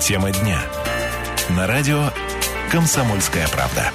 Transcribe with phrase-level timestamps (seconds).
[0.00, 0.62] Тема дня.
[1.50, 2.10] На радио
[2.70, 3.92] «Комсомольская правда».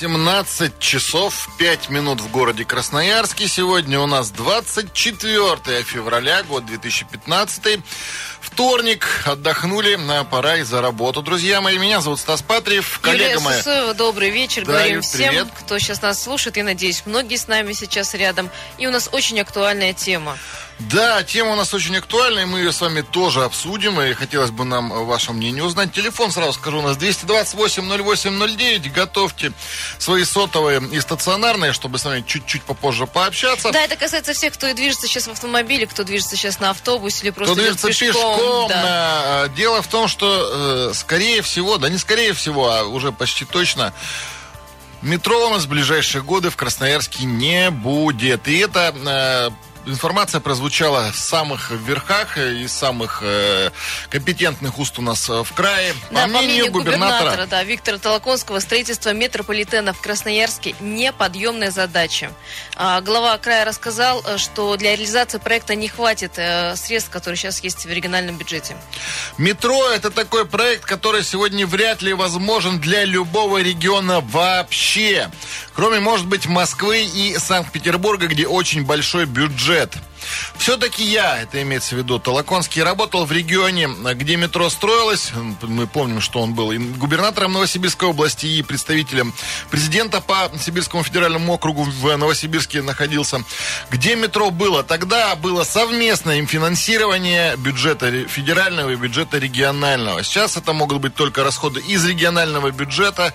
[0.00, 3.48] 17 часов 5 минут в городе Красноярске.
[3.48, 7.80] Сегодня у нас 24 февраля, год 2015.
[8.40, 9.06] Вторник.
[9.24, 9.98] Отдохнули.
[10.30, 11.22] Пора и за работу.
[11.22, 13.00] Друзья мои, меня зовут Стас Патриев.
[13.00, 13.58] Коллега Юлия моя.
[13.58, 14.64] Сусоева, добрый вечер.
[14.64, 15.48] Да, Говорим Юль, всем, привет.
[15.58, 16.56] кто сейчас нас слушает.
[16.56, 18.50] Я надеюсь, многие с нами сейчас рядом.
[18.78, 20.36] И у нас очень актуальная тема.
[20.78, 24.64] Да, тема у нас очень актуальная, мы ее с вами тоже обсудим, и хотелось бы
[24.64, 25.92] нам ваше мнение узнать.
[25.92, 29.52] Телефон, сразу скажу, у нас 228-08-09, готовьте
[29.98, 33.70] свои сотовые и стационарные, чтобы с вами чуть-чуть попозже пообщаться.
[33.70, 37.22] Да, это касается всех, кто и движется сейчас в автомобиле, кто движется сейчас на автобусе
[37.22, 38.82] или просто Кто движется пешком, да.
[38.82, 39.48] да.
[39.54, 43.94] Дело в том, что, э, скорее всего, да не скорее всего, а уже почти точно,
[45.02, 48.48] метро у нас в ближайшие годы в Красноярске не будет.
[48.48, 49.50] И это э,
[49.86, 53.70] информация прозвучала в самых верхах и самых э,
[54.08, 55.94] компетентных уст у нас э, в крае.
[56.10, 57.46] Да, по мнению губернатора.
[57.46, 62.32] да, Виктора Толоконского, строительство метрополитена в Красноярске неподъемная задача.
[62.76, 67.60] А, глава края рассказал, э, что для реализации проекта не хватит э, средств, которые сейчас
[67.60, 68.76] есть в региональном бюджете.
[69.38, 75.30] Метро это такой проект, который сегодня вряд ли возможен для любого региона вообще.
[75.74, 79.73] Кроме, может быть, Москвы и Санкт-Петербурга, где очень большой бюджет.
[80.56, 85.32] Все-таки я, это имеется в виду, Толоконский, работал в регионе, где метро строилось.
[85.62, 89.34] Мы помним, что он был и губернатором Новосибирской области, и представителем
[89.70, 93.44] президента по Сибирскому федеральному округу в Новосибирске находился.
[93.90, 94.82] Где метро было?
[94.82, 100.22] Тогда было совместное им финансирование бюджета федерального и бюджета регионального.
[100.22, 103.34] Сейчас это могут быть только расходы из регионального бюджета.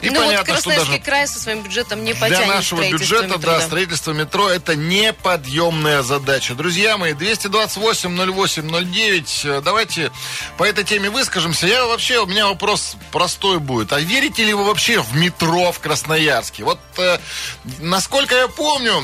[0.00, 2.88] И ну вот понятно, что Красноярский даже край со своим бюджетом не потянет для нашего
[2.88, 6.54] бюджета, метро, да, строительство метро это неподъемная задача.
[6.54, 10.12] Друзья мои, 228-08-09, давайте
[10.56, 11.66] по этой теме выскажемся.
[11.66, 13.92] Я вообще, у меня вопрос простой будет.
[13.92, 16.62] А верите ли вы вообще в метро в Красноярске?
[16.62, 17.18] Вот, э,
[17.80, 19.02] насколько я помню,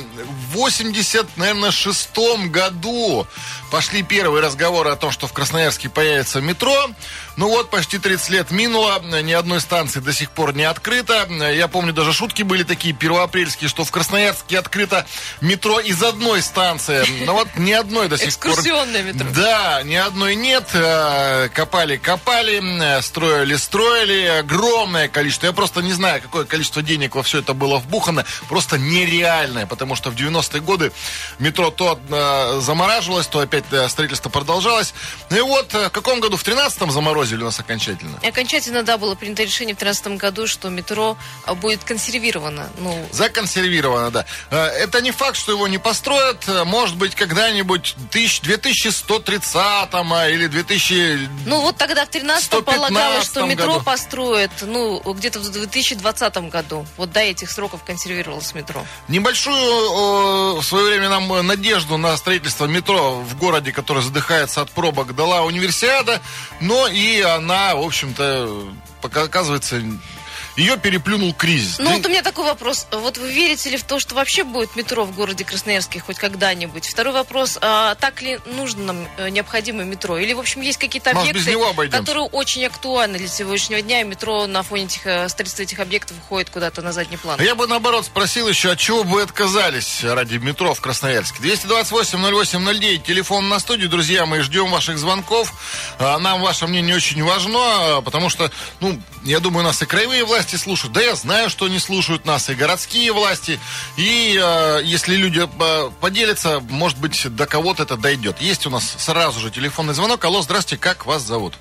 [0.51, 3.27] в 80, наверное, шестом году
[3.71, 6.91] пошли первые разговоры о том, что в Красноярске появится метро.
[7.37, 11.27] Ну вот, почти 30 лет минуло, ни одной станции до сих пор не открыто.
[11.53, 15.05] Я помню, даже шутки были такие первоапрельские, что в Красноярске открыто
[15.41, 17.05] метро из одной станции.
[17.25, 18.53] Но вот ни одной до сих пор...
[18.53, 19.27] Экскурсионное метро.
[19.35, 20.69] Да, ни одной нет.
[20.75, 24.27] Э, Копали, копали, э, строили, строили.
[24.39, 25.47] Огромное количество.
[25.47, 28.25] Я просто не знаю, какое количество денег во все это было вбухано.
[28.49, 30.93] Просто нереальное, потому что в 90-е годы
[31.41, 34.95] метро то э, замораживалось, то опять строительство продолжалось.
[35.31, 36.37] Ну и вот в каком году?
[36.37, 36.91] В 13-м
[37.25, 38.19] заморозили у нас окончательно.
[38.23, 42.69] И окончательно, да, было принято решение в 2013 году, что метро а, будет консервировано.
[42.79, 44.27] Ну, Законсервировано, да.
[44.51, 46.49] Э, Это не факт, что его не построят.
[46.49, 51.29] Э, Может быть, когда-нибудь в 2130 а, или 2000...
[51.47, 53.85] ну вот тогда в 13 полагалось, что 115 метро году.
[53.85, 56.87] построят, ну, где-то в 2020 году.
[56.97, 58.85] Вот до этих сроков консервировалось метро.
[59.09, 64.61] Небольшую э, в свое время нам э, надежду на строительство метро в городе, который задыхается
[64.61, 66.21] от пробок, дала универсиада,
[66.61, 68.69] но и она, в общем-то,
[69.03, 69.83] оказывается,
[70.57, 71.79] ее переплюнул кризис.
[71.79, 72.87] Ну, Ты- вот у меня такой вопрос.
[72.93, 76.87] Вот вы верите ли в то, что вообще будет метро в городе Красноярске хоть когда-нибудь?
[76.87, 77.59] Второй вопрос.
[77.61, 80.19] а так ли нужно нам э, необходимо метро?
[80.19, 81.57] Или, в общем, есть какие-то объекты,
[81.91, 86.17] которые очень актуальны для сегодняшнего дня, и метро на фоне этих, э, строительства этих объектов
[86.19, 87.41] уходит куда-то на задний план?
[87.41, 91.43] Я бы, наоборот, спросил еще, от чего бы отказались ради метро в Красноярске.
[91.43, 95.53] 228-08-09, телефон на студию, друзья, мы ждем ваших звонков.
[95.99, 98.51] А, Нам ваше мнение очень важно, потому что,
[98.81, 100.93] ну, я думаю, нас и краевые власти слушают.
[100.95, 103.59] Да я знаю, что они слушают нас, и городские власти.
[103.97, 108.41] И э, если люди э, поделятся, может быть, до кого-то это дойдет.
[108.41, 110.25] Есть у нас сразу же телефонный звонок.
[110.25, 111.55] Алло, здравствуйте, как вас зовут?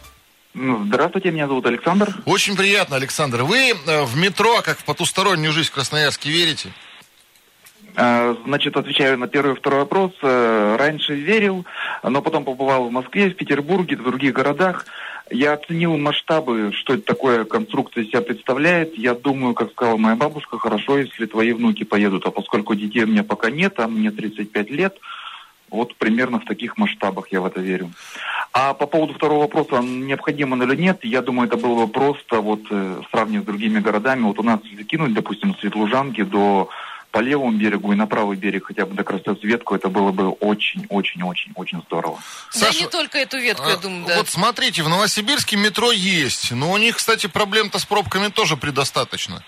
[0.54, 2.16] Ну, Здравствуйте, меня зовут Александр.
[2.26, 3.44] Очень приятно, Александр.
[3.44, 6.70] Вы э, в метро, как в потустороннюю жизнь в Красноярске, верите?
[7.96, 10.12] Э, Значит, отвечаю на первый и второй вопрос.
[10.22, 11.66] Раньше верил,
[12.04, 14.86] но потом побывал в Москве, в Петербурге, в других городах.
[15.34, 18.96] Я оценил масштабы, что это такое конструкция себя представляет.
[18.96, 22.28] Я думаю, как сказала моя бабушка, хорошо, если твои внуки поедут.
[22.28, 24.96] А поскольку детей у меня пока нет, а мне 35 лет,
[25.72, 27.90] вот примерно в таких масштабах я в это верю.
[28.54, 32.62] А по поводу второго вопроса, необходимо или нет, я думаю, это было бы просто, вот
[32.70, 36.70] э, сравнивая с другими городами, вот у нас закинуть, допустим, с Ветлужанки до
[37.14, 41.84] по левому берегу и на правый берег хотя бы до Красноцветку, это было бы очень-очень-очень-очень
[41.86, 42.18] здорово.
[42.60, 44.18] да не только эту ветку, я а, думаю, да.
[44.18, 49.44] Вот смотрите, в Новосибирске метро есть, но у них, кстати, проблем-то с пробками тоже предостаточно.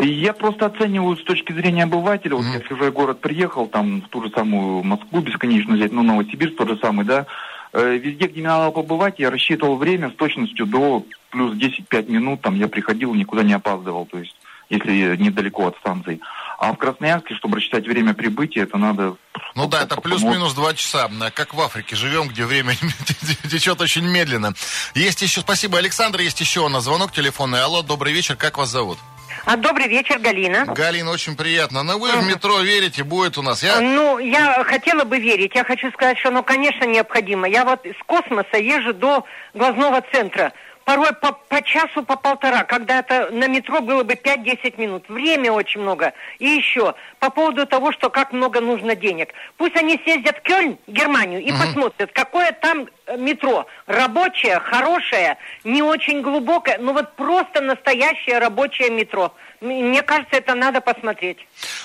[0.00, 2.34] Я просто оцениваю с точки зрения обывателя.
[2.34, 6.02] Вот я в чужой город приехал, там в ту же самую Москву бесконечно взять, ну,
[6.02, 7.26] Новосибирск тот же самый, да.
[7.72, 12.40] Э, Везде, где мне надо побывать, я рассчитывал время с точностью до плюс 10-5 минут,
[12.40, 14.34] там я приходил, никуда не опаздывал, то есть
[14.72, 16.20] если недалеко от станции.
[16.58, 19.16] А в Красноярске, чтобы рассчитать время прибытия, это надо...
[19.54, 21.10] Ну да, это плюс-минус два часа.
[21.34, 22.74] Как в Африке живем, где время
[23.50, 24.54] течет очень медленно.
[24.94, 27.62] Есть еще, спасибо, Александр, есть еще у нас звонок телефонный.
[27.62, 28.98] Алло, добрый вечер, как вас зовут?
[29.44, 30.66] А, добрый вечер, Галина.
[30.66, 31.82] Галина, очень приятно.
[31.82, 33.62] Но вы в метро верите, будет у нас.
[33.62, 33.80] Я...
[33.80, 35.52] Ну, я хотела бы верить.
[35.54, 37.48] Я хочу сказать, что, ну, конечно, необходимо.
[37.48, 40.52] Я вот с космоса езжу до глазного центра
[40.84, 45.04] порой по, по часу, по полтора, когда это на метро было бы 5-10 минут.
[45.08, 46.12] Время очень много.
[46.38, 49.28] И еще, по поводу того, что как много нужно денег.
[49.56, 51.60] Пусть они съездят в Кёльн, Германию, и угу.
[51.60, 53.66] посмотрят, какое там э, метро.
[53.86, 59.32] Рабочее, хорошее, не очень глубокое, но вот просто настоящее рабочее метро.
[59.62, 61.38] Мне кажется, это надо посмотреть.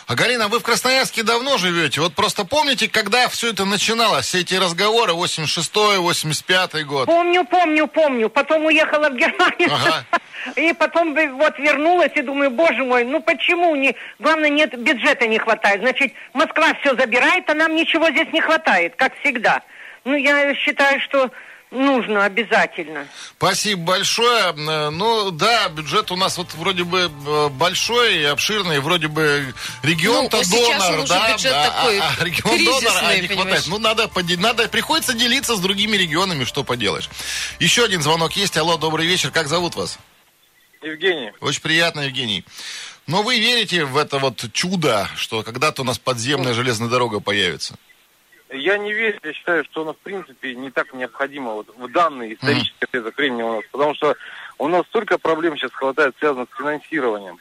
[0.07, 2.01] А Галина, вы в Красноярске давно живете?
[2.01, 7.05] Вот просто помните, когда все это начиналось, все эти разговоры, 86-й, 85-й год?
[7.05, 8.29] Помню, помню, помню.
[8.29, 9.69] Потом уехала в Германию.
[9.71, 10.05] Ага.
[10.55, 13.95] И потом вот вернулась и думаю, боже мой, ну почему не...
[14.17, 15.81] Главное, нет, бюджета не хватает.
[15.81, 19.61] Значит, Москва все забирает, а нам ничего здесь не хватает, как всегда.
[20.05, 21.31] Ну, я считаю, что
[21.69, 23.07] Нужно обязательно.
[23.37, 24.53] Спасибо большое.
[24.53, 29.53] Ну да, бюджет у нас вот вроде бы э, большой и обширный, вроде бы
[29.83, 33.63] регион-то ну, донор, да, бюджет а, такой а, а регион донор, а не хватает.
[33.67, 37.09] Ну надо, надо, приходится делиться с другими регионами, что поделаешь.
[37.59, 38.55] Еще один звонок есть.
[38.55, 39.31] Алло, добрый вечер.
[39.31, 39.99] Как зовут вас?
[40.81, 41.31] Евгений.
[41.41, 42.45] Очень приятно, Евгений.
[43.07, 47.75] Но вы верите в это вот чудо, что когда-то у нас подземная железная дорога появится?
[48.49, 52.33] Я не верю, я считаю, что оно в принципе не так необходимо вот в данный
[52.33, 52.85] исторический mm.
[52.85, 54.15] отрезок времени у нас, потому что
[54.57, 57.39] у нас столько проблем сейчас хватает, связанных с финансированием.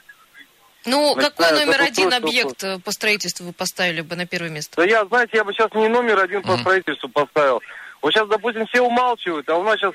[0.84, 2.78] Ну, Начиная какой номер один объект по...
[2.80, 4.76] по строительству вы поставили бы на первое место?
[4.76, 6.46] Да я, знаете, я бы сейчас не номер один mm.
[6.46, 7.62] по строительству поставил.
[8.02, 9.94] Вот сейчас, допустим, все умалчивают, а у нас сейчас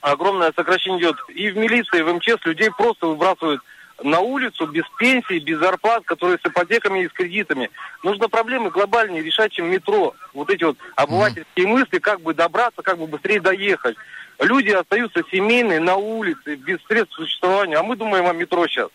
[0.00, 3.60] огромное сокращение идет и в милиции, и в МЧС людей просто выбрасывают
[4.02, 7.70] на улицу без пенсии, без зарплат, которые с ипотеками и с кредитами.
[8.02, 10.14] Нужно проблемы глобальнее решать, чем метро.
[10.34, 11.70] Вот эти вот обывательские mm.
[11.70, 13.96] мысли, как бы добраться, как бы быстрее доехать.
[14.40, 17.76] Люди остаются семейные на улице, без средств существования.
[17.76, 18.88] А мы думаем о метро сейчас.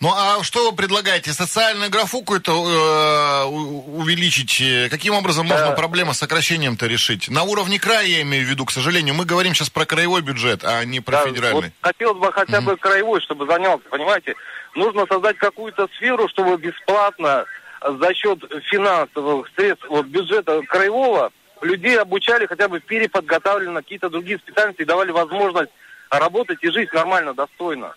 [0.00, 1.32] Ну а что вы предлагаете?
[1.32, 4.90] Социальную графу какую-то э, увеличить?
[4.90, 5.72] Каким образом можно да.
[5.72, 7.28] проблему с сокращением-то решить?
[7.28, 9.14] На уровне края я имею в виду, к сожалению.
[9.14, 11.60] Мы говорим сейчас про краевой бюджет, а не про да, федеральный.
[11.60, 14.34] Вот хотелось бы хотя бы mm краевой, чтобы занялся, понимаете?
[14.74, 17.44] Нужно создать какую-то сферу, чтобы бесплатно
[17.80, 18.40] за счет
[18.70, 21.30] финансовых средств вот бюджета краевого
[21.62, 25.70] людей обучали, хотя бы переподготавливали на какие-то другие специальности и давали возможность
[26.10, 27.94] работать и жить нормально, достойно.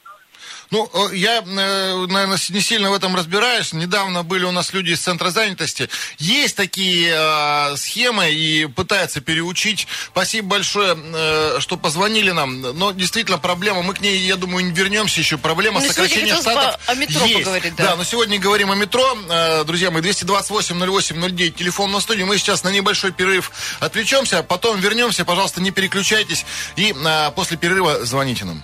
[0.70, 3.74] Ну, я, э, наверное, не сильно в этом разбираюсь.
[3.74, 5.90] Недавно были у нас люди из Центра занятости.
[6.18, 9.88] Есть такие э, схемы и пытаются переучить.
[10.12, 12.62] Спасибо большое, э, что позвонили нам.
[12.62, 15.38] Но действительно проблема, мы к ней, я думаю, вернемся еще.
[15.38, 17.40] Проблема ну, сокращения штатов о метро есть.
[17.40, 17.84] Поговорить, да.
[17.84, 19.18] да, но сегодня говорим о метро.
[19.30, 22.24] Э, друзья мои, 228-08-09, телефон на студии.
[22.24, 25.24] Мы сейчас на небольшой перерыв отвлечемся, потом вернемся.
[25.24, 26.46] Пожалуйста, не переключайтесь.
[26.76, 28.64] И э, после перерыва звоните нам.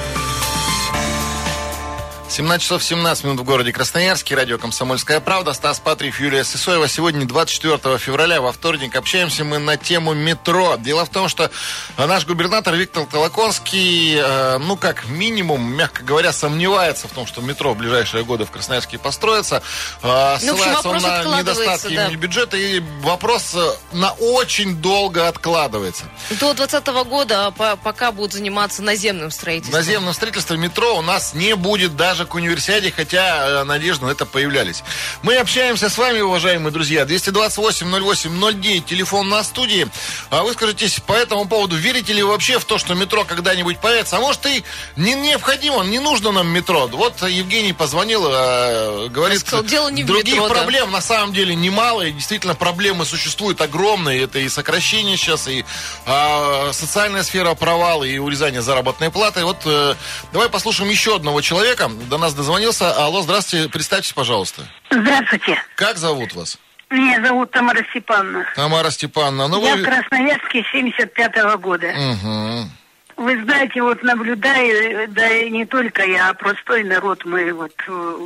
[2.31, 4.35] 17 часов 17 минут в городе Красноярске.
[4.35, 5.51] Радио «Комсомольская правда».
[5.51, 6.87] Стас Патриев, Юлия Сысоева.
[6.87, 10.77] Сегодня 24 февраля, во вторник, общаемся мы на тему метро.
[10.77, 11.51] Дело в том, что
[11.97, 17.73] наш губернатор Виктор Толоконский, э, ну, как минимум, мягко говоря, сомневается в том, что метро
[17.73, 19.61] в ближайшие годы в Красноярске построится.
[20.01, 22.09] Э, ну, ссылается он на недостатки да.
[22.11, 26.05] бюджета, и вопрос э, на очень долго откладывается.
[26.29, 27.51] До 2020 года
[27.83, 29.77] пока будут заниматься наземным строительством.
[29.77, 34.11] Наземным строительством метро у нас не будет даже даже к универсиаде, хотя э, надежды на
[34.11, 34.83] это появлялись.
[35.23, 37.03] Мы общаемся с вами, уважаемые друзья.
[37.03, 39.87] 228-08-09, телефон на студии.
[40.29, 43.79] А вы скажитесь по этому поводу, верите ли вы вообще в то, что метро когда-нибудь
[43.79, 44.17] появится?
[44.17, 44.63] А может и
[44.95, 46.87] не необходимо, не нужно нам метро.
[46.87, 50.97] Вот Евгений позвонил, э, говорит, сказал, дело не других метро, проблем да.
[50.97, 54.23] на самом деле немало, и действительно проблемы существуют огромные.
[54.23, 55.65] Это и сокращение сейчас, и
[56.05, 59.43] э, социальная сфера провала, и урезание заработной платы.
[59.43, 59.95] Вот э,
[60.33, 62.91] давай послушаем еще одного человека до нас дозвонился.
[62.91, 64.63] Алло, здравствуйте, представьтесь, пожалуйста.
[64.89, 65.57] Здравствуйте.
[65.75, 66.59] Как зовут вас?
[66.89, 68.45] Меня зовут Тамара Степановна.
[68.53, 69.47] Тамара Степановна.
[69.47, 69.81] Ну Я вы...
[69.81, 71.87] в Красноярске 75-го года.
[71.87, 73.23] Угу.
[73.23, 78.17] Вы знаете, вот наблюдаю, да и не только я, а простой народ, мы вот э,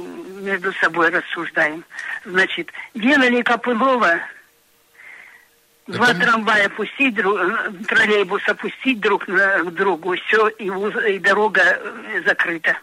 [0.42, 1.84] между собой рассуждаем.
[2.26, 4.20] Значит, делали Копылова
[5.86, 10.72] Два Это- трамвая пустить, друг, э, троллейбус опустить друг на к другу, все, и,
[11.14, 12.76] и дорога э, закрыта.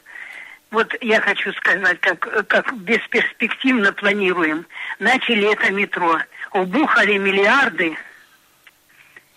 [0.72, 4.66] Вот я хочу сказать, как, как бесперспективно планируем.
[4.98, 6.18] Начали это метро,
[6.52, 7.94] убухали миллиарды.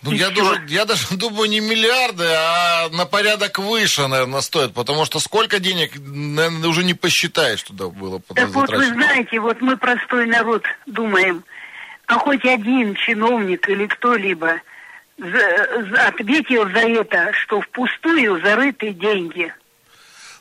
[0.00, 4.72] Ну, И я даже, я даже думаю, не миллиарды, а на порядок выше, наверное, стоит.
[4.72, 9.38] Потому что сколько денег, наверное, уже не посчитаешь, туда было потом Так вот, вы знаете,
[9.38, 11.44] вот мы простой народ думаем,
[12.06, 14.54] а хоть один чиновник или кто-либо
[15.18, 19.52] за- за- ответил за это, что впустую зарыты деньги.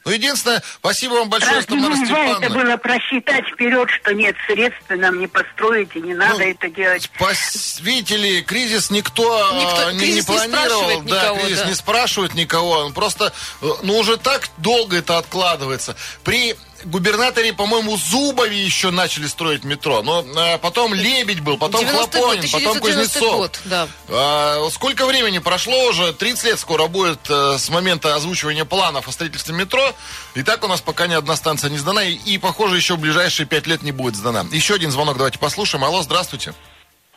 [0.06, 4.84] Ну, единственное, спасибо вам большое, Разве Тамара нельзя это было просчитать вперед, что нет средств,
[4.90, 7.10] нам не построить, и не надо Ну, это делать?
[7.16, 10.68] Спас- Видите ли, кризис никто, Никто- э, не, кризис не не планировал.
[10.80, 11.66] спрашивает да, никого, кризис да.
[11.70, 12.70] не спрашивает никого.
[12.86, 13.34] Он просто,
[13.64, 15.96] э, ну, уже так долго это откладывается.
[16.24, 16.56] При
[16.90, 20.02] губернаторе, по-моему, Зубове еще начали строить метро.
[20.04, 23.38] Но э, потом Лебедь был, потом 90-й год, Хлопонин, потом 1990 Кузнецов.
[23.38, 23.88] год, да.
[24.10, 26.14] А, сколько времени прошло уже?
[26.14, 29.94] 30 лет скоро будет э, с момента озвучивания планов о строительстве метро.
[30.36, 32.04] И так у нас пока ни одна станция не сдана.
[32.04, 34.46] И, и, похоже, еще в ближайшие 5 лет не будет сдана.
[34.52, 35.84] Еще один звонок давайте послушаем.
[35.84, 36.54] Алло, здравствуйте.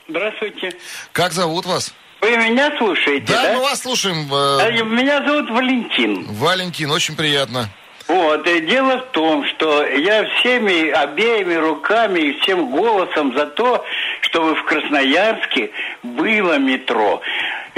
[0.09, 0.73] Здравствуйте.
[1.13, 1.93] Как зовут вас?
[2.21, 3.53] Вы меня слушаете, Да, да?
[3.55, 4.29] мы вас слушаем.
[4.33, 6.27] А, э, Меня зовут Валентин.
[6.33, 7.71] Валентин, очень приятно.
[8.09, 13.85] Вот, и дело в том, что я всеми обеими руками и всем голосом за то,
[14.23, 15.71] чтобы в Красноярске
[16.03, 17.21] было метро.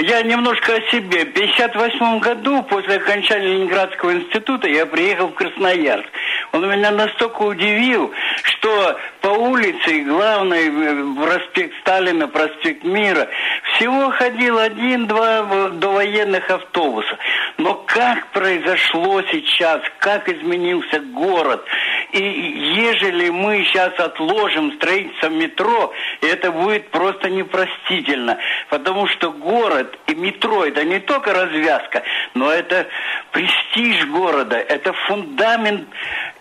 [0.03, 1.25] Я немножко о себе.
[1.25, 6.07] В 1958 году, после окончания Ленинградского института, я приехал в Красноярск.
[6.53, 10.71] Он меня настолько удивил, что по улице, главной,
[11.23, 13.27] проспект Сталина, проспект Мира,
[13.75, 17.17] всего ходил один-два довоенных автобуса.
[17.57, 21.63] Но как произошло сейчас, как изменился город,
[22.11, 22.21] и
[22.75, 28.37] ежели мы сейчас отложим строительство метро, это будет просто непростительно,
[28.69, 32.03] потому что город и метро это не только развязка,
[32.33, 32.87] но это
[33.31, 35.87] престиж города, это фундамент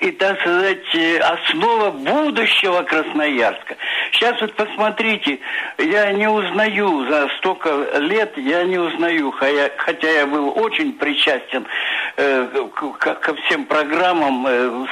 [0.00, 3.76] и, так сказать, основа будущего Красноярска.
[4.12, 5.38] Сейчас вот посмотрите,
[5.78, 11.66] я не узнаю за столько лет, я не узнаю, хотя, я был очень причастен
[12.16, 12.48] э,
[12.98, 14.86] ко всем программам э,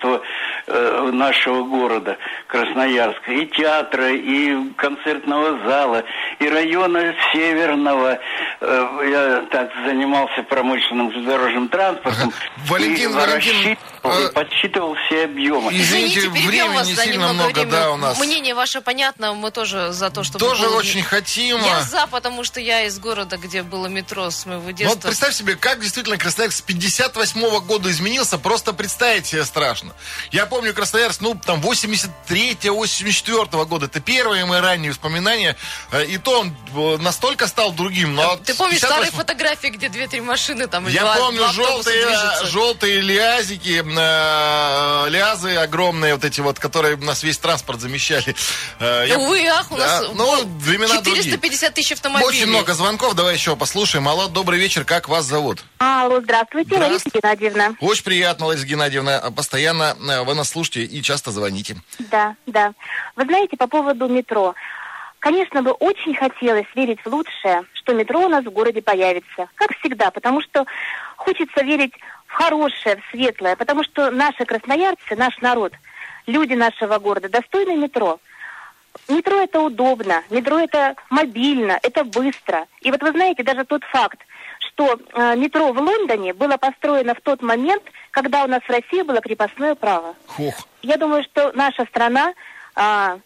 [0.00, 0.20] строительства
[0.66, 2.16] э, нашего города
[2.48, 6.04] Красноярска, и театра, и концертного зала,
[6.38, 8.18] и района Северного.
[8.60, 12.32] Э, я так занимался промышленным железнодорожным транспортом.
[12.66, 15.72] Валентин, и Валентин, рассчитывал, и подсчитывал все объемы.
[15.72, 17.70] Извините, перебьем времени вас не за сильно много, времени.
[17.70, 18.18] да, у нас.
[18.18, 21.58] Мнение ваше понятно, мы тоже за то, чтобы Тоже было- очень хотим.
[21.58, 25.00] Я за, потому что я из города, где было метро с моего Ну, вот детства.
[25.08, 29.89] представь себе, как действительно Красноярск с 58 года изменился, просто представить себе страшно.
[30.32, 33.86] Я помню Красноярск, ну, там, 83-84 года.
[33.86, 35.56] Это первые мои ранние воспоминания.
[35.92, 38.14] Э, И то он э, настолько стал другим.
[38.14, 42.06] Но Ты помнишь старые 58 фотографии, где две-три машины там Я два- помню два желтые,
[42.44, 48.34] желтые лязики, э, лязы огромные, вот эти вот, которые у нас весь транспорт замещали.
[48.78, 52.26] Э, я- Увы, ах, у нас Да, ну, времена 450 тысяч автомобилей.
[52.28, 54.08] Очень много звонков, давай еще послушаем.
[54.08, 55.64] Алло, добрый вечер, как вас зовут?
[55.78, 57.20] Алло, здравствуйте, Лариса Здравствуйте.
[57.22, 57.74] Геннадьевна.
[57.80, 59.30] Очень приятно, Лариса Геннадьевна.
[59.34, 61.76] Постоянно э, вы нас слушаете и часто звоните.
[61.98, 62.72] Да, да.
[63.16, 64.54] Вы знаете, по поводу метро.
[65.18, 69.48] Конечно, бы очень хотелось верить в лучшее, что метро у нас в городе появится.
[69.54, 70.64] Как всегда, потому что
[71.16, 71.92] хочется верить
[72.26, 75.72] в хорошее, в светлое, потому что наши красноярцы, наш народ,
[76.26, 78.18] люди нашего города достойны метро.
[79.08, 82.66] Метро это удобно, метро это мобильно, это быстро.
[82.80, 84.20] И вот вы знаете, даже тот факт,
[84.80, 89.02] что э, метро в Лондоне было построено в тот момент, когда у нас в России
[89.02, 90.14] было крепостное право.
[90.26, 90.54] Хух.
[90.82, 92.32] Я думаю, что наша страна
[92.74, 93.18] а,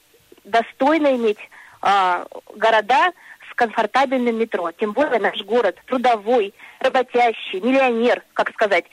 [0.43, 1.39] достойна иметь
[1.81, 3.13] а, города
[3.49, 4.73] с комфортабельным метро.
[4.73, 8.87] Тем более наш город трудовой, работящий, миллионер, как сказать,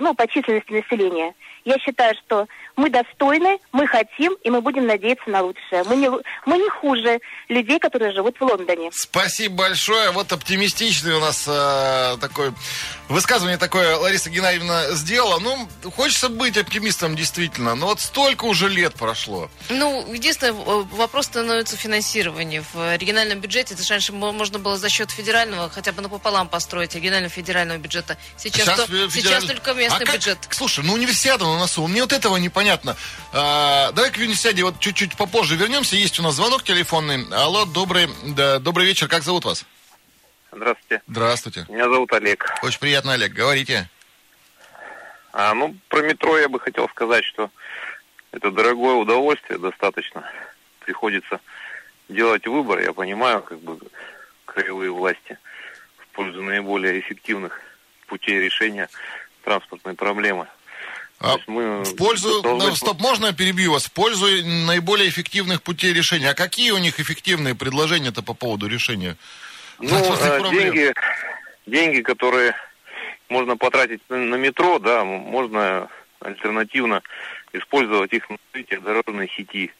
[0.00, 1.34] ну, по численности населения.
[1.66, 2.46] Я считаю, что
[2.76, 5.82] мы достойны, мы хотим, и мы будем надеяться на лучшее.
[5.84, 6.08] Мы не,
[6.46, 7.18] мы не хуже
[7.48, 8.90] людей, которые живут в Лондоне.
[8.92, 10.12] Спасибо большое.
[10.12, 12.52] Вот оптимистичный у нас э, такой
[13.08, 15.38] высказывание такое Лариса Геннадьевна сделала.
[15.38, 17.74] Ну, хочется быть оптимистом действительно.
[17.74, 19.50] Но вот столько уже лет прошло.
[19.68, 22.64] Ну, единственное, э, вопрос становится финансирование.
[22.72, 26.48] В региональном бюджете, это же раньше мо- можно было за счет федерального хотя бы напополам
[26.48, 28.16] построить регионального федерального бюджета.
[28.36, 30.38] Сейчас, то- фе- сейчас федераль- только местный А как- бюджет.
[30.50, 31.86] Слушай, ну универсиада на носу.
[31.86, 32.96] Мне вот этого непонятно.
[33.32, 35.96] А, давай к универсиаде вот чуть-чуть попозже вернемся.
[35.96, 37.26] Есть у нас звонок телефонный.
[37.32, 39.08] Алло, добрый, да, добрый вечер.
[39.08, 39.64] Как зовут вас?
[40.56, 41.02] Здравствуйте.
[41.06, 41.66] Здравствуйте.
[41.68, 42.54] Меня зовут Олег.
[42.62, 43.32] Очень приятно, Олег.
[43.32, 43.90] Говорите.
[45.32, 47.50] А, ну, про метро я бы хотел сказать, что
[48.32, 50.24] это дорогое удовольствие достаточно.
[50.80, 51.40] Приходится
[52.08, 52.80] делать выбор.
[52.80, 53.78] Я понимаю, как бы,
[54.46, 55.38] краевые власти
[55.98, 57.60] в пользу наиболее эффективных
[58.06, 58.88] путей решения
[59.44, 60.46] транспортной проблемы.
[61.18, 62.76] А мы в пользу, должны...
[62.76, 63.86] стоп, можно я перебью вас?
[63.86, 66.30] В пользу наиболее эффективных путей решения.
[66.30, 69.16] А какие у них эффективные предложения-то по поводу решения?
[69.78, 70.92] Ну, а, деньги,
[71.66, 72.54] деньги, которые
[73.28, 75.88] можно потратить на, на метро, да, можно
[76.20, 77.02] альтернативно
[77.52, 79.72] использовать их на развитие дорожной сети.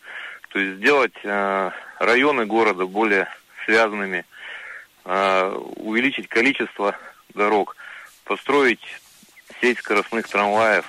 [0.50, 3.28] То есть сделать э, районы города более
[3.64, 4.24] связанными,
[5.04, 6.96] э, увеличить количество
[7.34, 7.76] дорог,
[8.24, 8.80] построить
[9.60, 10.84] сеть скоростных трамваев.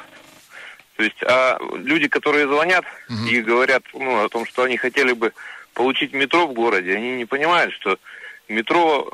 [0.96, 3.28] То есть, а люди, которые звонят угу.
[3.28, 5.34] и говорят ну, о том, что они хотели бы
[5.74, 8.00] получить метро в городе, они не понимают, что
[8.48, 9.10] метро,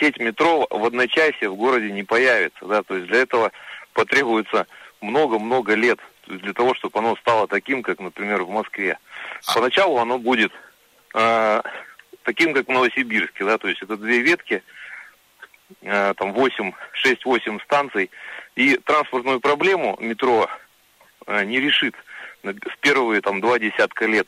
[0.00, 2.64] сеть метро в одночасье в городе не появится.
[2.66, 2.82] Да?
[2.82, 3.52] То есть для этого
[3.92, 4.66] потребуется
[5.00, 8.98] много-много лет для того, чтобы оно стало таким, как, например, в Москве.
[9.46, 10.52] А Поначалу оно будет
[11.14, 11.62] э,
[12.22, 14.62] таким, как в Новосибирске, да, то есть это две ветки,
[15.82, 16.72] э, там 8,
[17.04, 18.10] 6-8 станций,
[18.56, 20.48] и транспортную проблему метро
[21.26, 21.94] э, не решит
[22.42, 24.26] в первые там два десятка лет,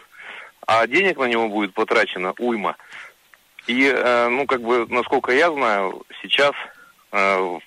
[0.66, 2.76] а денег на него будет потрачено уйма.
[3.66, 6.52] И, э, ну, как бы, насколько я знаю, сейчас
[7.12, 7.60] э, в,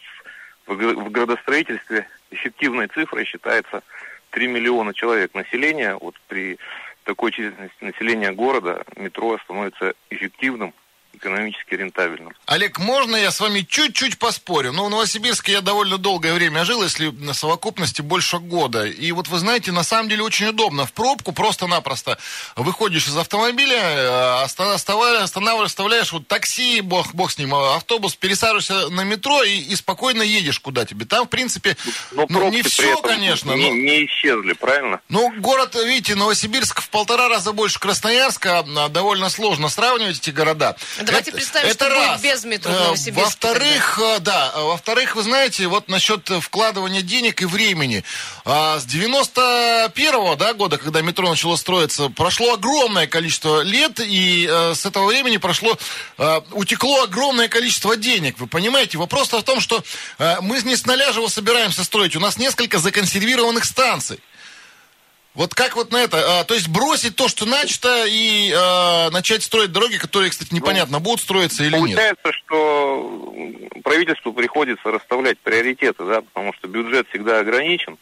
[0.67, 3.83] в градостроительстве эффективной цифрой считается
[4.31, 5.95] 3 миллиона человек населения.
[5.95, 6.57] Вот при
[7.03, 10.73] такой численности населения города метро становится эффективным
[11.19, 12.33] экономически рентабельным.
[12.45, 14.71] Олег, можно я с вами чуть-чуть поспорю?
[14.71, 18.85] Ну, в Новосибирске я довольно долгое время жил, если на совокупности больше года.
[18.85, 20.85] И вот вы знаете, на самом деле очень удобно.
[20.85, 22.17] В пробку просто-напросто
[22.55, 28.89] выходишь из автомобиля, э, останавливаешь, останавливаешь, оставляешь вот такси, бог, бог с ним, автобус, пересаживаешься
[28.89, 31.05] на метро и, и спокойно едешь куда тебе.
[31.05, 31.77] Там, в принципе,
[32.11, 33.51] но ну, не все, конечно.
[33.51, 33.75] Не, но...
[33.75, 35.01] не исчезли, правильно?
[35.09, 38.59] Ну, город, видите, Новосибирск в полтора раза больше Красноярска.
[38.59, 40.75] А, довольно сложно сравнивать эти города.
[41.11, 42.21] Давайте представим, это что раз.
[42.21, 43.11] будет без метро э.
[43.11, 44.15] Во-вторых, тогда.
[44.15, 48.03] Э, да, во-вторых, вы знаете, вот насчет вкладывания денег и времени.
[48.45, 54.73] А, с 91-го да, года, когда метро начало строиться, прошло огромное количество лет, и а,
[54.73, 55.77] с этого времени прошло,
[56.17, 58.39] а, утекло огромное количество денег.
[58.39, 58.97] Вы понимаете?
[58.97, 59.83] Вопрос в том, что
[60.17, 62.15] а, мы не с нуля же собираемся строить.
[62.15, 64.19] У нас несколько законсервированных станций.
[65.39, 66.41] Вот как вот на это?
[66.41, 70.97] А, то есть бросить то, что начато, и а, начать строить дороги, которые, кстати, непонятно,
[70.97, 72.17] ну, будут строиться или получается, нет?
[72.21, 77.97] Получается, что правительству приходится расставлять приоритеты, да, потому что бюджет всегда ограничен,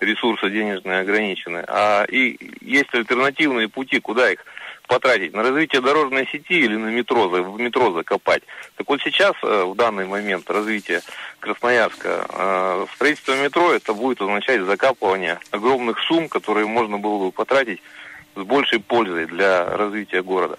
[0.00, 4.42] ресурсы денежные ограничены, а и есть альтернативные пути, куда их
[4.90, 8.42] потратить на развитие дорожной сети или на метро, в метро закопать.
[8.74, 11.00] Так вот сейчас, э, в данный момент развития
[11.38, 17.80] Красноярска, э, строительство метро, это будет означать закапывание огромных сумм, которые можно было бы потратить
[18.36, 20.56] с большей пользой для развития города.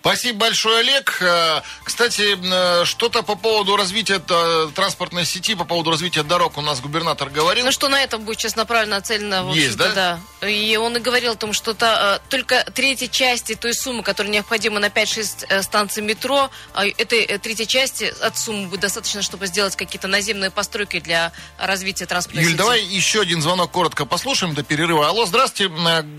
[0.00, 1.18] Спасибо большое, Олег.
[1.20, 6.60] Э, кстати, э, что-то по поводу развития э, транспортной сети, по поводу развития дорог у
[6.60, 7.64] нас губернатор говорил.
[7.64, 9.52] Ну что на этом будет сейчас направлено нацелено.
[9.54, 10.20] Есть, да?
[10.40, 10.48] да?
[10.48, 14.78] И он и говорил о том, что -то, только третьей части той суммы, которая необходима
[14.78, 20.50] на 5-6 станций метро, этой третьей части от суммы будет достаточно, чтобы сделать какие-то наземные
[20.50, 22.58] постройки для развития транспортной Юль, сети.
[22.58, 25.08] давай еще один звонок коротко послушаем до перерыва.
[25.08, 25.72] Алло, здравствуйте.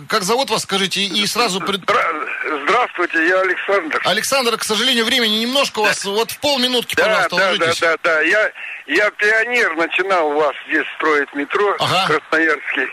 [0.08, 1.60] Как зовут вас, скажите, и сразу...
[1.60, 4.02] Здравствуйте, я Александр.
[4.06, 6.04] Александр, к сожалению, времени немножко у вас.
[6.06, 7.80] Вот в полминутки, да, пожалуйста, да, ложитесь.
[7.80, 8.22] Да, да, да.
[8.22, 8.52] Я,
[8.88, 12.08] я пионер, начинал у вас здесь строить метро ага.
[12.08, 12.88] Красноярский.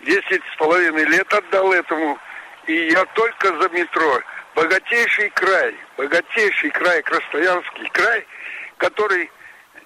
[0.00, 2.18] Десять с половиной лет отдал этому.
[2.66, 4.20] И я только за метро.
[4.54, 8.26] Богатейший край, богатейший край, Красноярский край,
[8.78, 9.30] который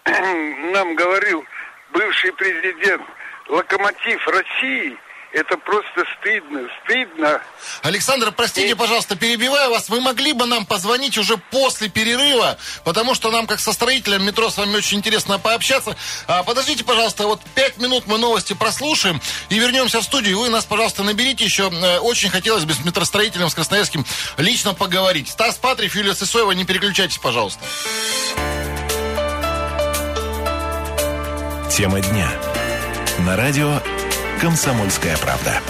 [0.72, 1.44] нам говорил
[1.92, 3.02] бывший президент,
[3.48, 4.96] локомотив России–
[5.32, 7.42] это просто стыдно, стыдно.
[7.82, 8.74] Александр, простите, и...
[8.74, 9.88] пожалуйста, перебиваю вас.
[9.88, 14.50] Вы могли бы нам позвонить уже после перерыва, потому что нам, как со строителем метро,
[14.50, 15.96] с вами очень интересно пообщаться.
[16.26, 20.38] А, подождите, пожалуйста, вот пять минут мы новости прослушаем и вернемся в студию.
[20.38, 21.70] Вы нас, пожалуйста, наберите еще.
[21.70, 24.04] Э, очень хотелось бы с метростроителем, с Красноярским
[24.36, 25.28] лично поговорить.
[25.28, 27.60] Стас Патрив, Юлия Сысоева, не переключайтесь, пожалуйста.
[31.70, 32.30] Тема дня.
[33.20, 33.80] На радио
[34.40, 35.60] «Комсомольская правда».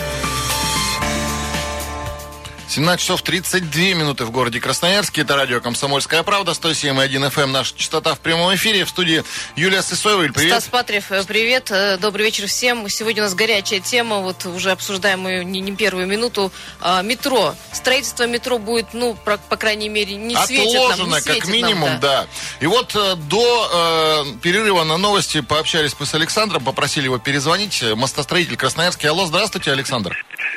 [2.70, 5.22] 17 часов 32 минуты в городе Красноярске.
[5.22, 7.42] Это радио «Комсомольская правда», 107,1 FM.
[7.42, 7.52] Эм.
[7.52, 8.84] Наша частота в прямом эфире.
[8.84, 9.24] В студии
[9.56, 10.32] Юлия Сысоева.
[10.32, 10.52] Привет.
[10.52, 11.72] Стас Патрев, э, привет.
[11.72, 12.88] Э, добрый вечер всем.
[12.88, 14.18] Сегодня у нас горячая тема.
[14.18, 16.52] Вот уже обсуждаем ее не, не первую минуту.
[16.80, 17.56] А, метро.
[17.72, 21.18] Строительство метро будет, ну, по, по крайней мере, не светит Отложено, нам.
[21.18, 22.22] Не как минимум, нам, да.
[22.22, 22.26] да.
[22.60, 27.82] И вот э, до э, перерыва на новости пообщались мы с Александром, попросили его перезвонить.
[27.96, 29.08] Мостостроитель Красноярский.
[29.08, 30.16] Алло, здравствуйте, Александр.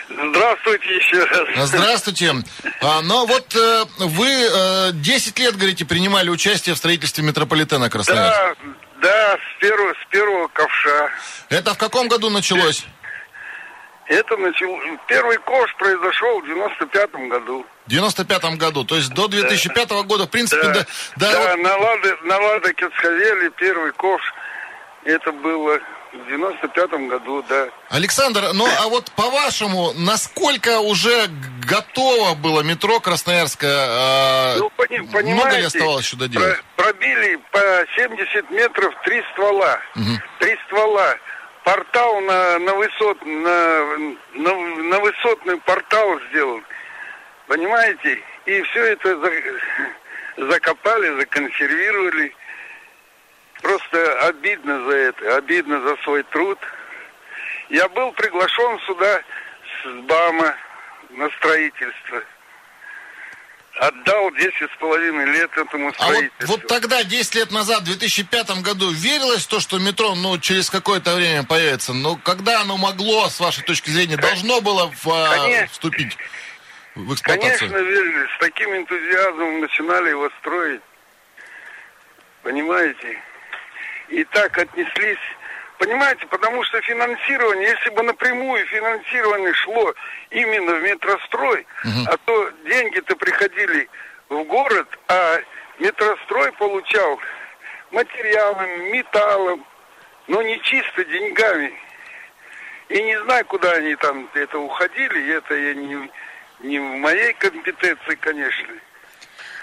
[0.10, 1.70] Здравствуйте еще раз.
[1.70, 2.32] Здравствуйте.
[2.82, 8.56] А, но вот э, вы э, 10 лет, говорите, принимали участие в строительстве метрополитена Красноярска.
[8.62, 11.10] Да, да, с первого, с первого ковша.
[11.50, 12.86] Это в каком году началось?
[14.08, 14.68] Это начал...
[15.08, 17.66] Первый ковш произошел в 95-м году.
[17.86, 20.04] В 95 году, то есть до 2005 да.
[20.04, 20.86] года, в принципе, да,
[21.18, 21.60] да, да, вот...
[21.60, 24.34] на Лада, на Лада Кецховеле первый ковш,
[25.06, 25.80] это было
[26.14, 27.68] в 95 году, да.
[27.90, 31.28] Александр, ну а вот по-вашему, насколько уже
[31.68, 33.88] готово было метро Красноярское?
[33.88, 36.62] Э, ну, пони, много ли оставалось еще доделать?
[36.76, 37.60] Про, пробили по
[37.96, 39.80] 70 метров три ствола.
[39.96, 40.22] Угу.
[40.40, 41.16] Три ствола.
[41.64, 43.86] Портал на, на, высот, на,
[44.34, 46.64] на, на высотный портал сделан.
[47.48, 48.22] Понимаете?
[48.46, 49.32] И все это за,
[50.50, 52.36] закопали, законсервировали.
[53.64, 56.60] Просто обидно за это, обидно за свой труд.
[57.70, 59.22] Я был приглашен сюда
[59.82, 60.56] с БАМа
[61.12, 62.22] на строительство.
[63.76, 66.36] Отдал 10 с половиной лет этому строительству.
[66.40, 70.14] А вот, вот тогда, 10 лет назад, в 2005 году, верилось в то, что метро
[70.14, 71.94] ну, через какое-то время появится?
[71.94, 75.68] Но когда оно могло, с вашей точки зрения, должно было в, а, Конечно.
[75.68, 76.18] вступить
[76.96, 77.72] в эксплуатацию?
[77.72, 78.28] Конечно, верили.
[78.36, 80.82] С таким энтузиазмом начинали его строить.
[82.44, 83.22] Понимаете?
[84.14, 85.18] И так отнеслись.
[85.80, 89.94] Понимаете, потому что финансирование, если бы напрямую финансирование шло
[90.30, 92.08] именно в метрострой, угу.
[92.08, 93.90] а то деньги-то приходили
[94.30, 95.40] в город, а
[95.80, 97.20] метрострой получал
[97.92, 99.66] материалами, металлом,
[100.28, 101.74] но не чисто деньгами.
[102.90, 106.12] И не знаю, куда они там это уходили, это я не,
[106.60, 108.74] не в моей компетенции, конечно.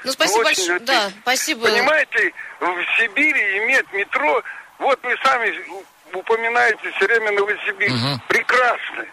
[0.05, 0.79] Ну, спасибо большое.
[0.81, 1.69] Да, спасибо.
[1.69, 4.43] Понимаете, в Сибири иметь метро,
[4.79, 5.55] вот вы сами
[6.13, 7.95] упоминаете все время Новосибирск.
[7.95, 8.21] Угу.
[8.29, 9.07] Прекрасно.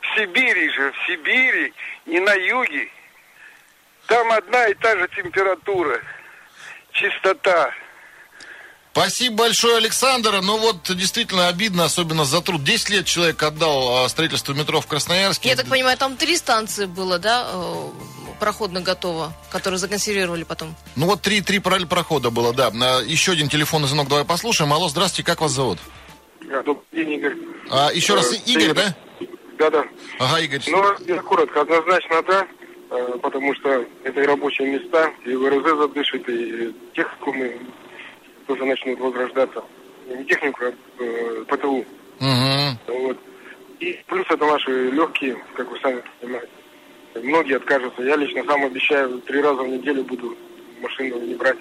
[0.00, 1.72] В Сибири же, в Сибири
[2.06, 2.88] и на юге,
[4.06, 6.00] там одна и та же температура,
[6.92, 7.72] чистота.
[8.92, 10.40] Спасибо большое, Александр.
[10.40, 12.62] Ну вот действительно обидно, особенно за труд.
[12.62, 15.48] 10 лет человек отдал а, строительству метро в Красноярске.
[15.48, 17.50] Я так понимаю, там три станции было, да?
[18.44, 20.74] Э, проходно готово, которые законсервировали потом?
[20.96, 22.68] Ну вот три, три прохода было, да.
[23.06, 24.72] Еще один телефонный звонок давай послушаем.
[24.72, 25.78] Алло, здравствуйте, как вас зовут?
[26.42, 27.36] Добрый день, Игорь.
[27.70, 28.94] А, еще раз, Игорь, да?
[29.58, 29.84] Да-да.
[30.18, 30.60] Ага, Игорь.
[30.66, 32.46] Ну, я коротко, однозначно да,
[32.90, 37.60] э, потому что это и рабочие места, и ВРЗ задышит, и техникумы
[38.46, 39.64] тоже начнут возрождаться.
[40.06, 41.86] Не технику, а э, ПТУ.
[42.20, 42.98] Угу.
[42.98, 43.18] Вот.
[43.80, 46.48] И плюс это наши легкие, как вы сами понимаете.
[47.14, 48.02] Многие откажутся.
[48.02, 50.36] Я лично сам обещаю, три раза в неделю буду
[50.80, 51.58] машину не брать.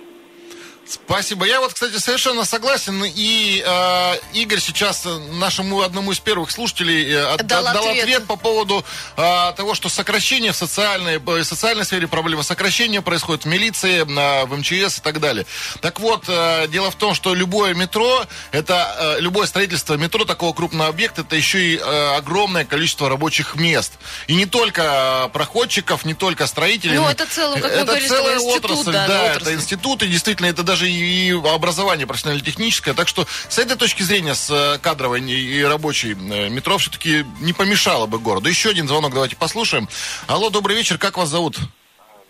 [0.86, 1.46] Спасибо.
[1.46, 3.04] Я вот, кстати, совершенно согласен.
[3.06, 8.04] И э, Игорь сейчас нашему одному из первых слушателей э, от, дал, дал ответ.
[8.04, 8.84] ответ по поводу
[9.16, 14.46] э, того, что сокращение в социальной, в социальной сфере проблемы, сокращение происходит в милиции, э,
[14.46, 15.46] в МЧС и так далее.
[15.80, 20.54] Так вот, э, дело в том, что любое метро, это э, любое строительство метро такого
[20.54, 23.94] крупного объекта, это еще и э, огромное количество рабочих мест.
[24.28, 26.98] И не только проходчиков, не только строителей.
[26.98, 30.48] Ну, это целый, как это мы целая институт, отрасль, да, да это институт, и действительно,
[30.48, 32.96] это даже и образование профессионально-техническое.
[32.96, 37.54] Так что с этой точки зрения, с э, кадровой и рабочей, э, метро все-таки не
[37.54, 38.50] помешало бы городу.
[38.50, 39.88] Еще один звонок давайте послушаем.
[40.26, 41.58] Алло, добрый вечер, как вас зовут?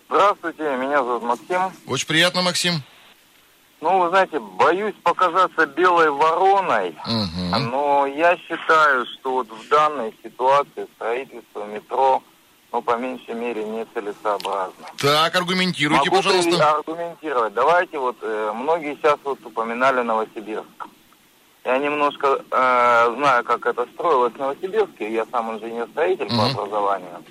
[0.10, 1.72] Здравствуйте, меня зовут Максим.
[1.88, 2.84] Очень приятно, Максим.
[3.80, 7.60] Ну, вы знаете, боюсь показаться белой вороной, угу.
[7.60, 12.22] но я считаю, что вот в данной ситуации строительство метро
[12.74, 14.88] ну, по меньшей мере, нецелесообразно.
[14.98, 16.72] Так, аргументируйте, Могу пожалуйста.
[16.72, 17.54] аргументировать.
[17.54, 20.88] Давайте вот, э, многие сейчас вот упоминали Новосибирск.
[21.64, 25.14] Я немножко э, знаю, как это строилось в Новосибирске.
[25.14, 26.56] Я сам инженер-строитель mm-hmm.
[26.56, 27.24] по образованию.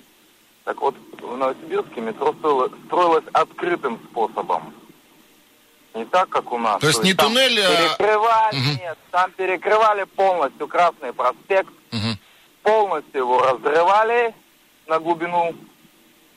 [0.64, 4.72] Так вот, в Новосибирске метро строилось, строилось открытым способом.
[5.94, 6.80] Не так, как у нас.
[6.80, 7.96] То есть То не есть туннель, а...
[7.96, 8.80] Перекрывали, угу.
[8.80, 12.16] нет, там перекрывали полностью Красный проспект, угу.
[12.62, 14.34] полностью его разрывали,
[14.86, 15.54] на глубину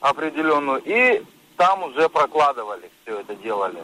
[0.00, 1.22] определенную, и
[1.56, 3.82] там уже прокладывали, все это делали.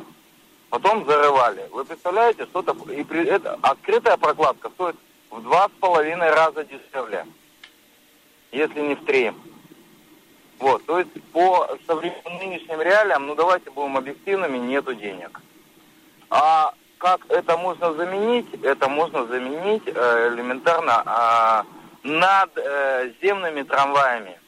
[0.71, 1.69] Потом зарывали.
[1.71, 4.97] Вы представляете, что это, и при, это открытая прокладка стоит
[5.31, 7.27] в два с половиной раза дешевле,
[8.53, 9.33] если не в три.
[10.59, 15.41] Вот, то есть по современным нынешним реалиям, ну давайте будем объективными, нету денег.
[16.31, 18.47] А как это можно заменить?
[18.63, 24.39] Это можно заменить э, элементарно э, над э, земными трамваями.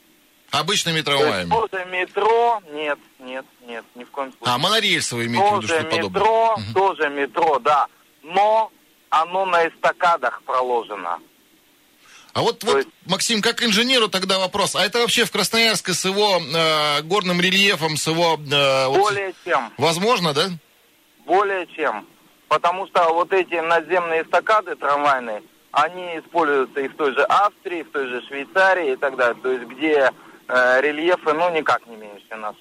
[0.59, 1.51] Обычными трамваями?
[1.51, 4.55] Тоже метро, нет, нет, нет, ни в коем случае.
[4.55, 6.75] А, монорельсовые имеете в виду, что метро, подобное?
[6.75, 7.87] Тоже метро, да.
[8.23, 8.71] Но
[9.11, 11.19] оно на эстакадах проложено.
[12.35, 12.89] А вот, вот есть...
[13.07, 14.75] Максим, как инженеру тогда вопрос.
[14.75, 18.35] А это вообще в Красноярске с его э, горным рельефом, с его...
[18.35, 19.73] Э, Более вот, чем.
[19.79, 20.49] Возможно, да?
[21.27, 22.07] Более чем.
[22.49, 27.83] Потому что вот эти наземные эстакады трамвайные, они используются и в той же Австрии, и
[27.85, 29.37] в той же Швейцарии и так далее.
[29.41, 30.11] То есть где
[30.49, 32.57] рельефы, ну, никак не меньше нас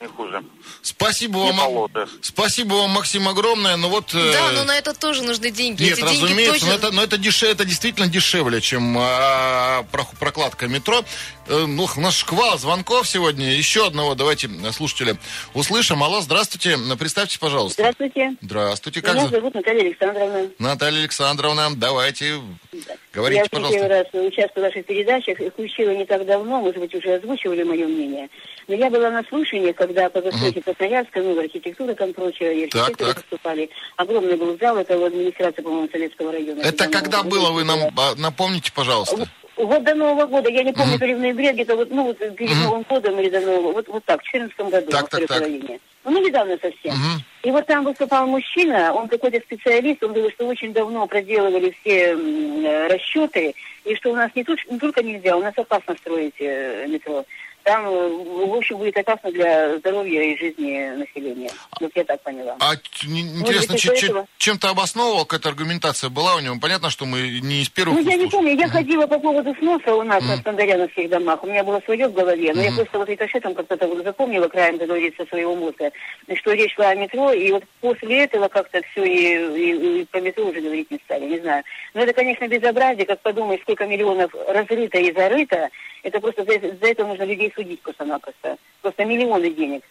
[0.00, 0.44] не хуже.
[0.82, 1.90] Спасибо не вам,
[2.22, 3.76] спасибо вам, Максим, огромное.
[3.76, 5.82] Но вот, э, да, но на это тоже нужны деньги.
[5.82, 6.68] Нет, Эти разумеется, деньги точно...
[6.68, 9.84] но, это, но это, дешев, это действительно дешевле, чем а,
[10.18, 11.04] прокладка метро.
[11.48, 13.50] Э, ну, у нас шквал звонков сегодня.
[13.54, 15.16] Еще одного давайте слушателя
[15.54, 16.02] услышим.
[16.02, 16.76] Алло, здравствуйте.
[16.98, 17.82] Представьте, пожалуйста.
[17.82, 18.36] Здравствуйте.
[18.40, 19.02] Здравствуйте.
[19.02, 20.50] Как Меня зовут Наталья Александровна.
[20.58, 22.36] Наталья Александровна, давайте,
[22.72, 22.94] да.
[23.12, 23.78] говорите, Я пожалуйста.
[23.78, 27.64] Я раз участвую в ваших передачах и включила не так давно, может быть, уже озвучивали
[27.64, 28.28] мое мнение.
[28.68, 30.60] Но я была на слушании, когда по застройке.
[30.60, 33.70] Красноярска, ну, архитектура там прочее, архитекторы выступали.
[33.96, 36.60] Огромный был зал, это в администрации, по-моему, Советского района.
[36.60, 37.78] Это когда было, вы нам
[38.18, 39.26] напомните, пожалуйста.
[39.56, 40.98] Вот до Нового года, я не помню, mm-hmm.
[40.98, 42.62] то ли в ноябре, где-то вот, ну, вот перед mm-hmm.
[42.62, 45.80] Новым годом или до Нового, вот, вот так, в 2014 году, так, второй так, половине.
[46.04, 46.94] Ну, недавно совсем.
[46.94, 47.20] Mm-hmm.
[47.42, 52.14] И вот там выступал мужчина, он какой-то специалист, он говорил, что очень давно проделывали все
[52.14, 53.54] э, расчеты,
[53.84, 57.24] и что у нас не, тут, не только нельзя, у нас опасно строить э, метро
[57.64, 61.50] там, в общем, будет опасно для здоровья и жизни населения.
[61.80, 62.56] Вот я так поняла.
[62.60, 66.56] А интересно, быть, ч- чем-то обосновывал какая-то аргументация была у него?
[66.60, 67.96] Понятно, что мы не из первых...
[67.96, 68.70] Ну, я не помню, я mm-hmm.
[68.70, 70.28] ходила по поводу сноса у нас mm-hmm.
[70.28, 71.42] на Стандаряновских домах.
[71.42, 72.64] У меня было свое в голове, но mm-hmm.
[72.64, 75.90] я просто вот это там как-то вот запомнила краем, как говорится, своего мозга,
[76.34, 80.18] что речь шла о метро, и вот после этого как-то все и, и, и по
[80.18, 81.64] метро уже говорить не стали, не знаю.
[81.94, 85.68] Но это, конечно, безобразие, как подумать, сколько миллионов разрыто и зарыто,
[86.02, 88.56] это просто за, за это нужно людей судить просто-напросто.
[88.82, 89.84] Просто миллионы денег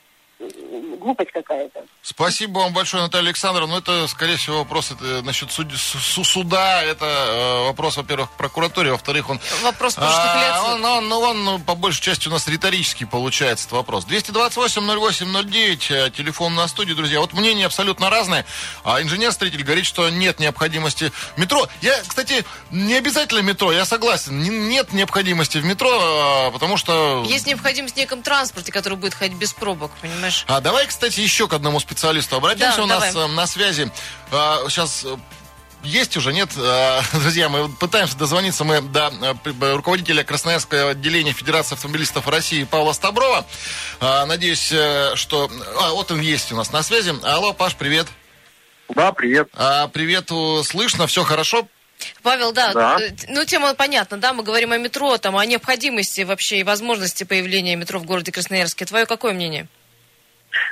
[1.00, 1.86] глупость какая-то.
[2.02, 3.74] Спасибо вам большое, Наталья Александровна.
[3.74, 6.84] Ну, это, скорее всего, вопрос это, насчет суд, суда.
[6.84, 9.40] Это э, вопрос, во-первых, к прокуратуре, во-вторых, он...
[9.64, 10.76] Вопрос прошлых а, лет.
[10.76, 14.06] Он, он, он, он, ну, по большей части, у нас риторический получается этот вопрос.
[14.06, 17.20] 228-08-09, э, телефон на студии, друзья.
[17.20, 18.46] Вот мнения абсолютно разные.
[18.84, 21.68] А инженер-строитель говорит, что нет необходимости метро.
[21.82, 24.40] Я, кстати, не обязательно метро, я согласен.
[24.70, 27.26] Нет необходимости в метро, э, потому что...
[27.28, 30.27] Есть необходимость в неком транспорте, который будет ходить без пробок, понимаешь?
[30.28, 30.46] Понимаешь?
[30.48, 32.78] А давай, кстати, еще к одному специалисту обратимся.
[32.78, 33.30] Да, у нас давай.
[33.30, 33.92] Э, на связи
[34.32, 35.16] а, сейчас э,
[35.84, 36.50] есть уже, нет?
[36.58, 42.94] А, друзья, мы пытаемся дозвониться мы до э, руководителя Красноярского отделения Федерации автомобилистов России Павла
[42.94, 43.46] Стаброва.
[44.02, 44.74] Надеюсь,
[45.16, 45.50] что...
[45.80, 47.14] А, вот он есть у нас на связи.
[47.24, 48.08] Алло, Паш, привет.
[48.90, 49.50] Да, привет.
[49.54, 50.30] А, привет,
[50.66, 51.68] слышно, все хорошо?
[52.22, 56.60] Павел, да, да, ну тема понятна, да, мы говорим о метро, там, о необходимости вообще
[56.60, 58.86] и возможности появления метро в городе Красноярске.
[58.86, 59.68] Твое какое мнение?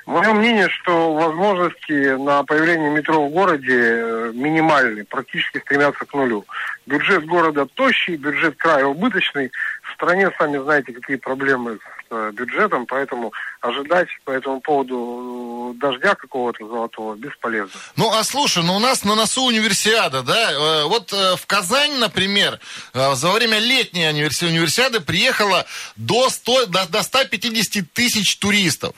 [0.05, 6.45] Мое мнение, что возможности на появление метро в городе э, минимальны, практически стремятся к нулю.
[6.85, 9.51] Бюджет города тощий, бюджет края убыточный.
[9.81, 15.79] В стране, сами знаете, какие проблемы с э, бюджетом, поэтому ожидать по этому поводу э,
[15.79, 17.79] дождя какого-то золотого бесполезно.
[17.95, 20.85] Ну, а слушай, ну у нас на носу универсиада, да?
[20.85, 22.59] Вот в Казань, например,
[22.93, 28.93] за время летней универсиады приехало до, 100, до, до 150 тысяч туристов.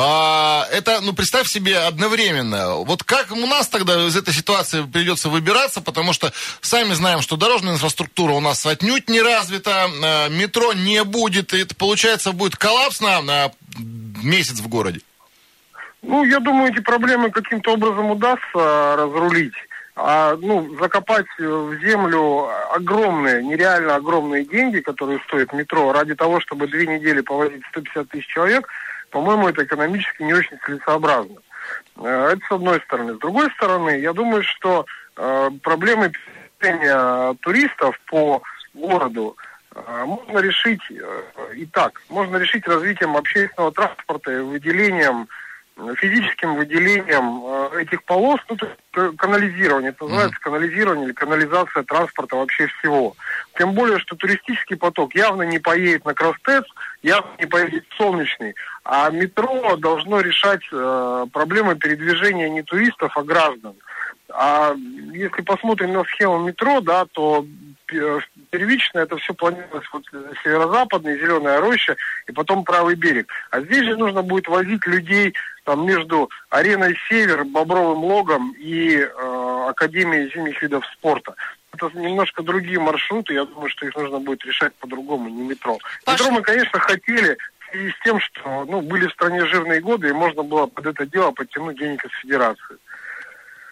[0.00, 2.76] А, это, ну, представь себе одновременно.
[2.84, 7.36] Вот как у нас тогда из этой ситуации придется выбираться, потому что сами знаем, что
[7.36, 12.54] дорожная инфраструктура у нас отнюдь не развита, а, метро не будет, и это, получается, будет
[12.54, 13.50] коллапс на, на
[14.22, 15.00] месяц в городе.
[16.02, 19.54] Ну, я думаю, эти проблемы каким-то образом удастся разрулить.
[19.96, 26.68] А, ну, закопать в землю огромные, нереально огромные деньги, которые стоят метро, ради того, чтобы
[26.68, 28.68] две недели повозить 150 тысяч человек–
[29.10, 31.36] по-моему, это экономически не очень целесообразно.
[31.96, 33.14] Э, это с одной стороны.
[33.14, 36.12] С другой стороны, я думаю, что э, проблемы
[36.58, 38.42] перемещения туристов по
[38.74, 39.36] городу
[39.74, 40.80] э, можно решить
[41.54, 42.00] и так.
[42.08, 45.28] Можно решить развитием общественного транспорта и выделением
[45.96, 52.36] физическим выделением э, этих полос, ну, то есть канализирование, это называется канализирование или канализация транспорта
[52.36, 53.14] вообще всего.
[53.56, 56.64] Тем более, что туристический поток явно не поедет на Кростец,
[57.02, 63.22] явно не поедет в Солнечный, а метро должно решать э, проблемы передвижения не туристов, а
[63.22, 63.74] граждан.
[64.30, 64.74] А
[65.12, 67.46] если посмотрим на схему метро, да, то
[68.50, 70.04] первично это все планировалось вот
[70.42, 71.96] северо-западный, зеленая роща
[72.26, 73.30] и потом правый берег.
[73.50, 79.66] А здесь же нужно будет возить людей там между ареной Север, Бобровым Логом и э,
[79.68, 81.34] Академией зимних видов спорта.
[81.72, 85.78] Это немножко другие маршруты, я думаю, что их нужно будет решать по-другому, не метро.
[86.04, 86.24] Паша...
[86.24, 90.08] Метро мы, конечно, хотели, в связи с тем, что ну, были в стране жирные годы,
[90.08, 92.76] и можно было под это дело подтянуть денег из федерации.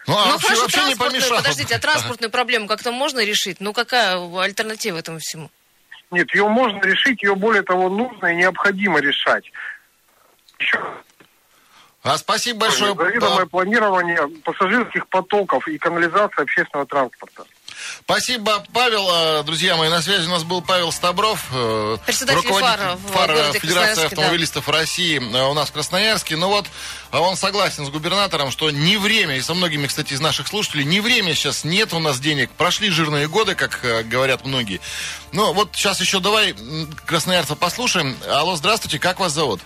[0.07, 1.37] Ну, а ну вообще, вообще не помешало.
[1.37, 3.59] Подождите, а транспортную проблему как-то можно решить?
[3.59, 5.51] Ну, какая альтернатива этому всему?
[6.11, 9.43] Нет, ее можно решить, ее более того нужно и необходимо решать.
[10.59, 10.79] Еще
[12.07, 12.95] а спасибо большое.
[12.95, 13.45] Заведомое да.
[13.47, 17.43] планирование пассажирских потоков и канализация общественного транспорта.
[18.03, 19.07] Спасибо, Павел.
[19.09, 24.65] А, друзья мои, на связи у нас был Павел Стабров, э, руководитель ФАРа, Федерации автомобилистов
[24.65, 24.71] да.
[24.71, 26.35] России э, у нас в Красноярске.
[26.35, 26.65] Ну вот,
[27.11, 30.85] а он согласен с губернатором, что не время, и со многими, кстати, из наших слушателей,
[30.85, 32.49] не время сейчас, нет у нас денег.
[32.51, 34.79] Прошли жирные годы, как э, говорят многие.
[35.31, 36.55] Ну вот сейчас еще давай
[37.05, 38.17] красноярца послушаем.
[38.29, 39.61] Алло, здравствуйте, как вас зовут?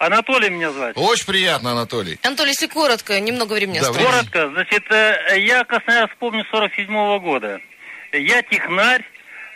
[0.00, 0.96] Анатолий меня звать.
[0.96, 2.18] Очень приятно, Анатолий.
[2.22, 4.10] Анатолий, если коротко, немного времени да, осталось.
[4.10, 7.60] Коротко, значит, э, я Красноярск помню 47 -го года.
[8.12, 9.04] Я технарь,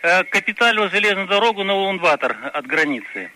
[0.02, 3.30] э, капиталил железную дорогу на Улан-Батор от границы.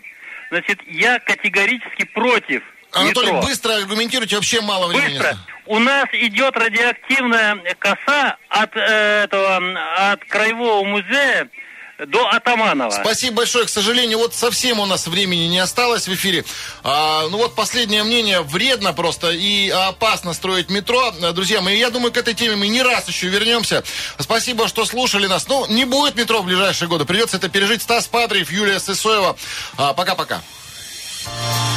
[0.51, 3.41] Значит, я категорически против Анатолий, метро.
[3.41, 5.17] быстро аргументируйте, вообще мало времени.
[5.17, 5.35] Быстро.
[5.65, 9.57] У нас идет радиоактивная коса от, э, этого,
[10.11, 11.49] от Краевого музея
[12.07, 12.91] до Атаманова.
[12.91, 13.65] Спасибо большое.
[13.65, 16.45] К сожалению, вот совсем у нас времени не осталось в эфире.
[16.83, 18.41] А, ну вот последнее мнение.
[18.41, 21.11] Вредно просто и опасно строить метро.
[21.33, 23.83] Друзья мои, я думаю, к этой теме мы не раз еще вернемся.
[24.17, 25.47] Спасибо, что слушали нас.
[25.47, 27.05] Ну, не будет метро в ближайшие годы.
[27.05, 27.81] Придется это пережить.
[27.81, 29.35] Стас Патриев, Юлия Сысоева.
[29.77, 30.41] А, пока-пока.
[31.25, 31.68] А,